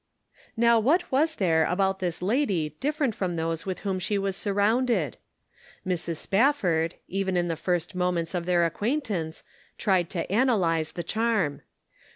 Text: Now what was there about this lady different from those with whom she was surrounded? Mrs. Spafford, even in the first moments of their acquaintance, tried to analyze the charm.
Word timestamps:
Now 0.57 0.79
what 0.79 1.11
was 1.11 1.35
there 1.35 1.63
about 1.65 1.99
this 1.99 2.23
lady 2.23 2.75
different 2.79 3.13
from 3.13 3.35
those 3.35 3.67
with 3.67 3.81
whom 3.81 3.99
she 3.99 4.17
was 4.17 4.35
surrounded? 4.35 5.17
Mrs. 5.85 6.15
Spafford, 6.15 6.95
even 7.07 7.37
in 7.37 7.49
the 7.49 7.55
first 7.55 7.93
moments 7.93 8.33
of 8.33 8.47
their 8.47 8.65
acquaintance, 8.65 9.43
tried 9.77 10.09
to 10.09 10.27
analyze 10.31 10.93
the 10.93 11.03
charm. 11.03 11.61